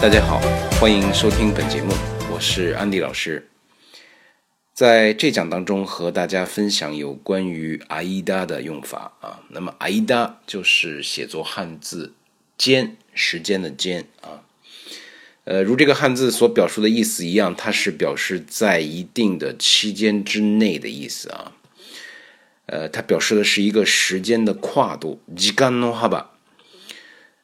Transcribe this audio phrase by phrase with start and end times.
[0.00, 0.38] 大家好，
[0.80, 1.92] 欢迎收听本节目，
[2.32, 3.44] 我是安迪老师。
[4.72, 9.42] 在这讲当中和大家分享有关于“阿依达”的用法啊。
[9.48, 12.14] 那么“阿依达”就是写作汉字
[12.56, 14.46] “间”时间的“间”啊。
[15.42, 21.50] 呃，如这个汉字所表述的意思一样，它是表示在一定的期间之内的意思啊。
[22.66, 26.14] 呃，它表示的是一个时间的跨度，時間の幅。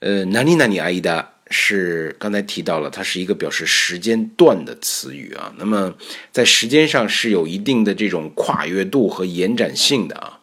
[0.00, 1.34] 呃，何に何阿依达。
[1.50, 5.52] 是刚才提到了，它是一个表示时间段的词语啊。
[5.58, 5.92] 那么
[6.30, 10.38] 在时间上是有一定的这种跨越度和延展性的啊。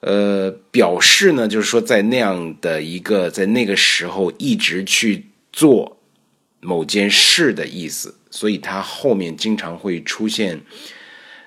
[0.00, 5.98] 呃，表示呢，就是说在那样的一个在那个时候一直去做
[6.60, 8.16] 某件事的意思。
[8.32, 10.60] 所以它后面经常会出现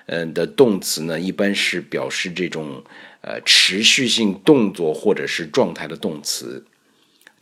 [0.06, 2.84] 嗯的动词呢，一般是表示这种
[3.22, 6.62] 呃持续性动作或者是状态的动词。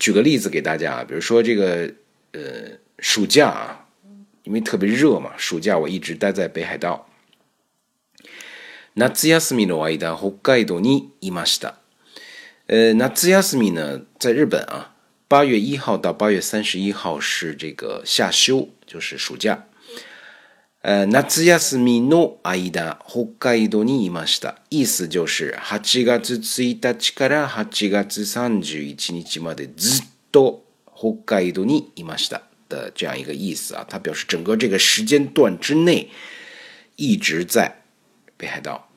[0.05, 1.89] 举个例子给大家啊，比如说这个，
[2.33, 2.41] 呃，
[2.99, 3.87] 暑假啊，
[4.43, 7.07] 因为特别热嘛，暑假我一直待在北海道。
[8.97, 9.07] 夏
[9.39, 11.75] 休みの間、北海道にいました。
[12.67, 14.97] 呃，夏休み呢，在日本啊，
[15.29, 19.69] 八月一号到八月三十一号是这个夏休，就是暑假。
[21.07, 24.57] 夏休みの間、北海道にいました。
[24.69, 30.65] 意思就是8月1日から8月三1日までずっと
[30.97, 36.11] 北海道にいました的这样一个意思啊，它表示整个这个时间段之内
[36.97, 37.77] 一直在
[38.37, 38.89] 北海道。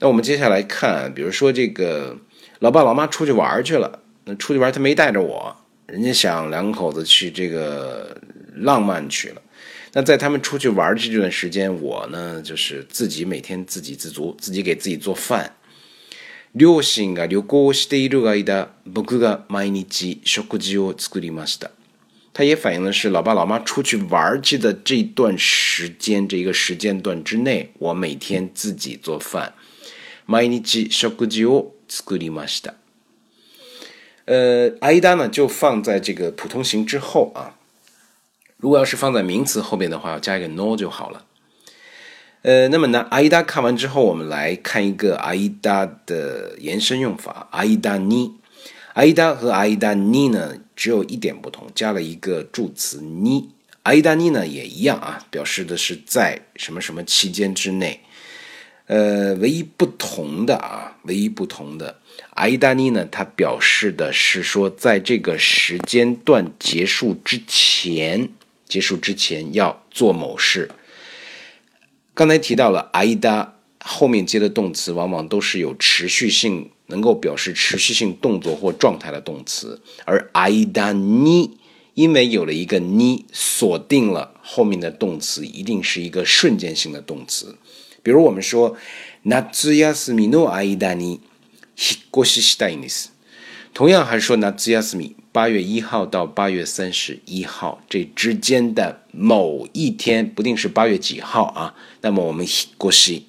[0.00, 2.14] 那我们接下来看，比如说这个
[2.58, 8.20] 老爸老妈出去玩去了，那出去玩他没带着我，人家想两口子去这个
[8.56, 9.40] 浪漫去了。
[9.94, 15.54] 那在他们出去玩的这段时间，我呢就是自己每天自给自足，自己给自己做饭。
[22.36, 29.54] 他也反映的是老爸老妈出去玩去的这段时间，这个时间段之内，我每天自己做饭。
[34.26, 37.54] 呃，阿伊达呢就放在这个普通型之后啊。
[38.64, 41.26] 如果要是放在名词后边的话，要加一个 no 就好了。
[42.40, 47.46] 呃，那么呢，阿依达看完之后，我们来看一个阿依达的延伸用法。
[47.50, 48.32] 阿依达尼，
[48.94, 53.50] 阿依达和阿依达妮呢，只有一点不同，加了一个助词尼。
[53.82, 58.00] 阿依达妮呢也一样啊，表示的是在什么什么期间之内。
[58.86, 61.96] 呃，唯一不同的啊，唯一不同的，
[62.30, 68.30] 阿依达妮呢，它表示的是说在这个时间段结束之前。
[68.68, 70.70] 结束之前要做某事。
[72.14, 73.52] 刚才提到了 i d a
[73.84, 81.50] 后面接的动词往往都是有持续性，能够表示持续性动作或状态的动词，而 i d a ni”
[81.94, 87.56] 因为有了一个 “ni”，锁定了后面的动词一定是一个瞬间性的动词。
[88.02, 88.76] 比如我们说
[89.24, 91.18] “natsu yasumi no aida ni
[91.76, 93.10] h i k o s h i s i t a n d s
[93.72, 101.74] 同样还是说 “natsu m i 八月一号到八月三十一号这之间的某一天，不定是八月几号啊？
[102.02, 102.46] 那么我们
[102.78, 103.26] 过西，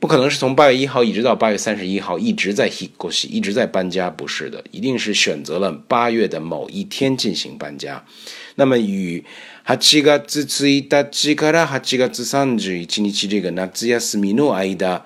[0.00, 8.04] 不可能是从八月一号一直到八月三十一号一直在过西，一直在搬家，不是的，一定是选择了八月的某一天进行搬家。
[8.56, 9.24] 那么与
[9.64, 15.04] 八月一日から八月三十一日这个夏休みの間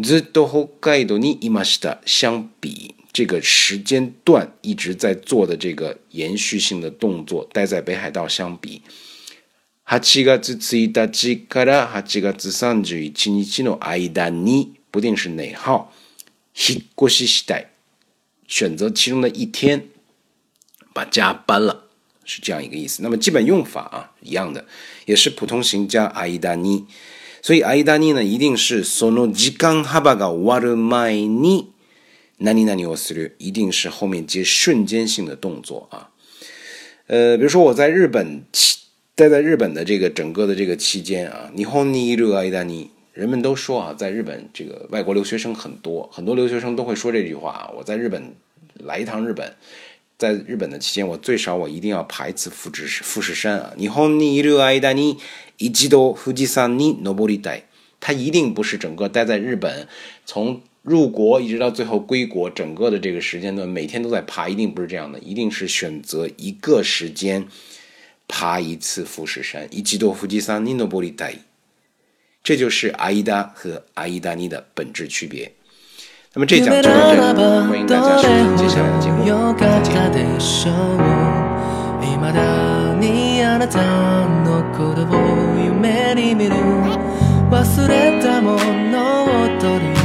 [0.00, 2.93] ずっと北海道にいました相比。
[3.14, 8.82] 这个时间段一直在做的这个延续性的动作，待在北海道相比，
[9.84, 15.92] 八月十日から八月三十一日の間に，不定式内号，
[16.70, 17.66] 引っ越ししたい，
[18.48, 19.86] 选择其中的一天，
[20.92, 21.84] 把家搬了，
[22.24, 23.00] 是这样一个意思。
[23.04, 24.64] 那么基本用法啊，一样的，
[25.06, 26.86] 也是普通型加間に，
[27.40, 31.73] 所以間に呢，一定是その時間幅が終わる前に。
[32.38, 36.10] 哪里哪里，我思虑一定是后面接瞬间性的动作啊。
[37.06, 38.42] 呃，比如说我在日本
[39.14, 47.70] 待在日本的这个整个的这个期间啊，日本にいる間に，人们都说啊，在日本这个外国留学生很多，很多留学生都会说这句话啊。
[47.76, 48.34] 我在日本
[48.84, 49.54] 来一趟日本，
[50.18, 53.72] 在日本的期间，我最少我一定要爬一次富士富士山啊。
[53.78, 55.18] 日本にいる間に
[55.58, 57.62] 一度富士山，に登りたい。
[58.04, 59.88] 他一定不是整个待在日本，
[60.26, 67.46] 从入国一直到最后归国，整个的这个时间段每天都在爬，一定不是这样的，一定是选择一个时间
[68.28, 69.66] 爬一次富士山。
[69.70, 71.34] 一季度富士山，尼诺玻璃带，
[72.42, 75.50] 这就是阿依达和阿依达尼的本质区别。
[76.34, 77.20] 那么这讲就到这里，
[77.66, 79.24] 欢迎大家收听接下来的节目，
[83.58, 83.66] 再
[87.00, 87.13] 见。
[87.54, 88.56] 忘れたも
[88.90, 90.03] のを取り